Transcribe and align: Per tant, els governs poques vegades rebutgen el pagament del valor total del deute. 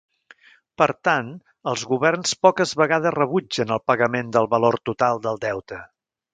Per 0.81 0.87
tant, 1.07 1.29
els 1.73 1.83
governs 1.91 2.33
poques 2.47 2.73
vegades 2.83 3.15
rebutgen 3.19 3.77
el 3.79 3.85
pagament 3.93 4.35
del 4.39 4.53
valor 4.57 4.83
total 4.91 5.25
del 5.29 5.43
deute. 5.49 5.83